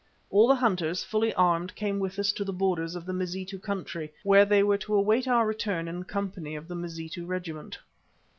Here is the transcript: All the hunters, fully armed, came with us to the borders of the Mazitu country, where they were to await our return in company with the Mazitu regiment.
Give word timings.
All 0.31 0.47
the 0.47 0.55
hunters, 0.55 1.03
fully 1.03 1.31
armed, 1.35 1.75
came 1.75 1.99
with 1.99 2.17
us 2.17 2.31
to 2.31 2.43
the 2.43 2.51
borders 2.51 2.95
of 2.95 3.05
the 3.05 3.13
Mazitu 3.13 3.59
country, 3.59 4.11
where 4.23 4.45
they 4.45 4.63
were 4.63 4.79
to 4.79 4.95
await 4.95 5.27
our 5.27 5.45
return 5.45 5.87
in 5.87 6.05
company 6.05 6.57
with 6.57 6.67
the 6.67 6.73
Mazitu 6.73 7.23
regiment. 7.27 7.77